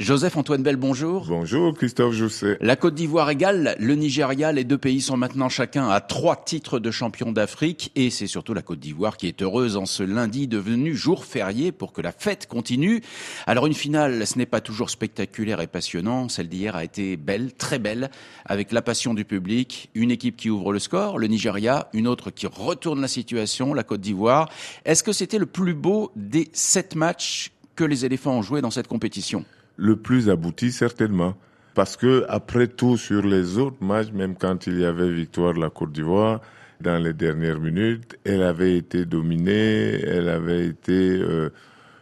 [0.00, 1.26] Joseph-Antoine Bell, bonjour.
[1.28, 2.58] Bonjour Christophe Jousset.
[2.60, 6.80] La Côte d'Ivoire égale, le Nigeria, les deux pays sont maintenant chacun à trois titres
[6.80, 10.48] de champion d'Afrique et c'est surtout la Côte d'Ivoire qui est heureuse en ce lundi
[10.48, 13.02] devenu jour férié pour que la fête continue.
[13.46, 17.52] Alors une finale, ce n'est pas toujours spectaculaire et passionnant, celle d'hier a été belle,
[17.52, 18.10] très belle,
[18.46, 22.32] avec la passion du public, une équipe qui ouvre le score, le Nigeria, une autre
[22.32, 24.48] qui retourne la situation, la Côte d'Ivoire.
[24.84, 28.72] Est-ce que c'était le plus beau des sept matchs que les éléphants ont joué dans
[28.72, 29.44] cette compétition?
[29.76, 31.34] Le plus abouti certainement.
[31.74, 35.60] Parce que après tout, sur les autres matchs, même quand il y avait victoire de
[35.60, 36.40] la Côte d'Ivoire,
[36.80, 41.50] dans les dernières minutes, elle avait été dominée, elle avait été euh,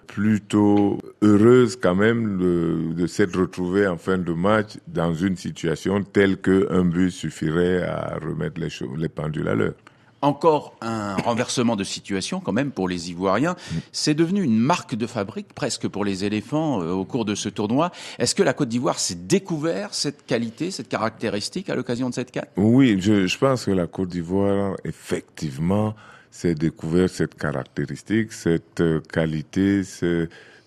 [0.07, 6.03] plutôt heureuse quand même de, de s'être retrouvée en fin de match dans une situation
[6.03, 8.69] telle qu'un but suffirait à remettre les,
[8.99, 9.75] les pendules à l'heure
[10.23, 13.57] encore un renversement de situation quand même pour les Ivoiriens.
[13.91, 17.49] C'est devenu une marque de fabrique presque pour les éléphants euh, au cours de ce
[17.49, 17.91] tournoi.
[18.19, 22.31] Est-ce que la Côte d'Ivoire s'est découvert cette qualité, cette caractéristique à l'occasion de cette
[22.31, 25.95] canne Oui, je, je, pense que la Côte d'Ivoire effectivement
[26.31, 29.83] s'est découvert cette caractéristique, cette euh, qualité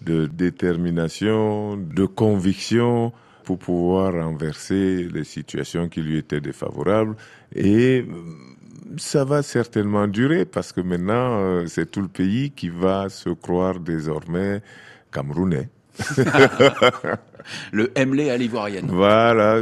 [0.01, 3.13] de détermination, de conviction
[3.45, 7.15] pour pouvoir renverser les situations qui lui étaient défavorables
[7.55, 8.05] et
[8.97, 13.29] ça va certainement durer parce que maintenant, euh, c'est tout le pays qui va se
[13.29, 14.61] croire désormais
[15.11, 15.69] camerounais.
[17.71, 18.87] le Emlé à l'ivoirienne.
[18.89, 19.61] Voilà,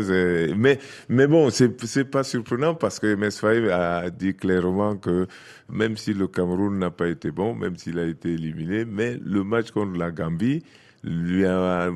[0.55, 0.79] mais
[1.09, 5.27] mais bon, c'est c'est pas surprenant parce que MS a dit clairement que
[5.69, 9.43] même si le Cameroun n'a pas été bon, même s'il a été éliminé, mais le
[9.43, 10.63] match contre la Gambie,
[11.03, 11.91] lui a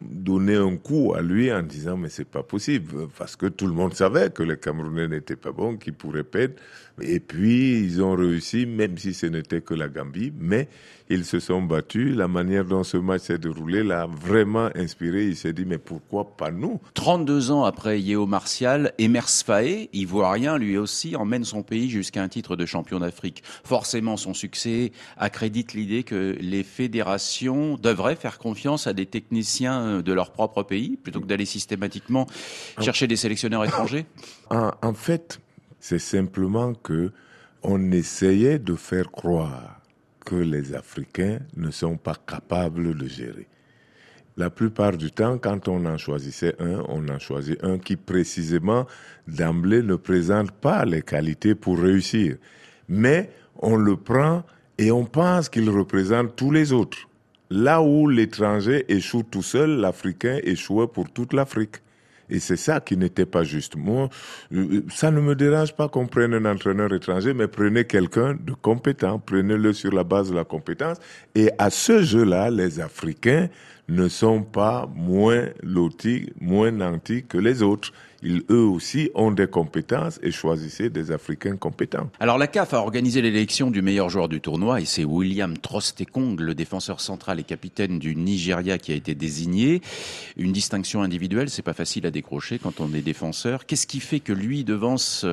[0.00, 3.72] donné un coup à lui en disant mais c'est pas possible parce que tout le
[3.72, 6.54] monde savait que les Camerounais n'étaient pas bons, qu'ils pourraient perdre.
[7.00, 10.68] Et puis ils ont réussi, même si ce n'était que la Gambie, mais
[11.10, 12.14] ils se sont battus.
[12.14, 15.26] La manière dont ce match s'est déroulé l'a vraiment inspiré.
[15.26, 16.80] Il s'est dit mais pourquoi pas nous?
[16.94, 22.28] 32 ans après Yeo Martial, Emers Faé, ivoirien, lui aussi emmène son pays jusqu'à un
[22.28, 23.42] titre de champion d'Afrique.
[23.64, 30.12] Forcément, son succès accrédite l'idée que les fédérations devraient faire confiance à des techniciens de
[30.12, 32.26] leur propre pays plutôt que d'aller systématiquement
[32.78, 34.04] chercher des sélectionneurs étrangers?
[34.50, 35.40] En, fait,
[35.80, 37.10] c'est simplement que
[37.62, 39.80] on essayait de faire croire
[40.26, 43.48] que les Africains ne sont pas capables de gérer.
[44.36, 48.86] La plupart du temps, quand on en choisissait un, on en choisit un qui précisément
[49.26, 52.36] d'emblée ne présente pas les qualités pour réussir.
[52.88, 54.42] Mais on le prend
[54.76, 57.08] et on pense qu'il représente tous les autres.
[57.50, 61.76] Là où l'étranger échoue tout seul, l'Africain échoue pour toute l'Afrique.
[62.30, 63.76] Et c'est ça qui n'était pas juste.
[63.76, 64.08] Moi,
[64.52, 68.52] euh, ça ne me dérange pas qu'on prenne un entraîneur étranger, mais prenez quelqu'un de
[68.52, 70.98] compétent, prenez-le sur la base de la compétence.
[71.34, 73.48] Et à ce jeu-là, les Africains
[73.88, 77.92] ne sont pas moins lotis, moins nantis que les autres
[78.24, 82.10] ils eux aussi ont des compétences et choisissaient des Africains compétents.
[82.18, 86.40] Alors la CAF a organisé l'élection du meilleur joueur du tournoi et c'est William Trostekong,
[86.40, 89.82] le défenseur central et capitaine du Nigeria qui a été désigné.
[90.38, 93.66] Une distinction individuelle, c'est pas facile à décrocher quand on est défenseur.
[93.66, 95.26] Qu'est-ce qui fait que lui devance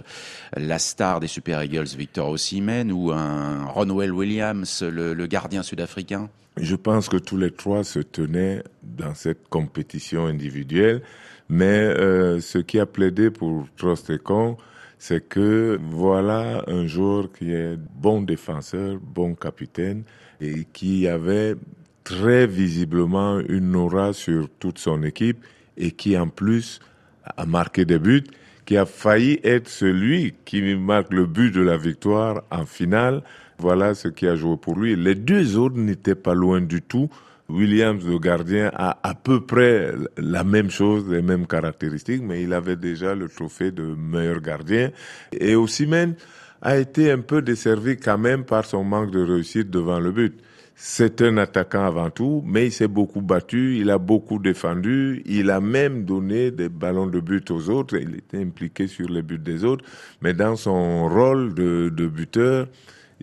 [0.57, 6.29] la star des Super Eagles, Victor Osimhen, ou un Ronwell Williams, le, le gardien sud-africain?
[6.61, 11.01] Je pense que tous les trois se tenaient dans cette compétition individuelle.
[11.49, 14.57] Mais euh, ce qui a plaidé pour Trostekong,
[14.99, 20.03] c'est que voilà un joueur qui est bon défenseur, bon capitaine
[20.39, 21.55] et qui avait
[22.03, 25.43] très visiblement une aura sur toute son équipe
[25.77, 26.79] et qui en plus
[27.25, 28.23] a marqué des buts,
[28.65, 33.23] qui a failli être celui qui marque le but de la victoire en finale.
[33.61, 34.95] Voilà ce qui a joué pour lui.
[34.95, 37.09] Les deux autres n'étaient pas loin du tout.
[37.47, 42.53] Williams, le gardien, a à peu près la même chose, les mêmes caractéristiques, mais il
[42.53, 44.89] avait déjà le trophée de meilleur gardien.
[45.31, 46.15] Et Osimhen
[46.63, 50.41] a été un peu desservi quand même par son manque de réussite devant le but.
[50.73, 55.51] C'est un attaquant avant tout, mais il s'est beaucoup battu, il a beaucoup défendu, il
[55.51, 59.37] a même donné des ballons de but aux autres, il était impliqué sur les buts
[59.37, 59.85] des autres,
[60.23, 62.67] mais dans son rôle de, de buteur,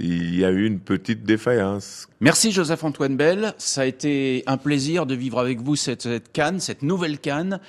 [0.00, 2.06] il y a eu une petite défaillance.
[2.20, 3.52] Merci Joseph-Antoine Bell.
[3.58, 7.60] Ça a été un plaisir de vivre avec vous cette, cette canne, cette nouvelle canne.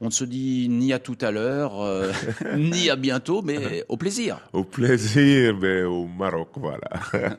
[0.00, 2.10] On ne se dit ni à tout à l'heure, euh,
[2.56, 4.40] ni à bientôt, mais au plaisir.
[4.52, 6.90] Au plaisir, mais au Maroc, voilà.